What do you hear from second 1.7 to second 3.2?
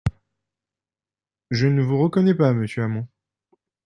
vous reconnais pas, monsieur Hamon